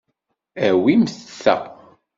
[0.67, 1.03] Awim
[1.41, 1.55] ta.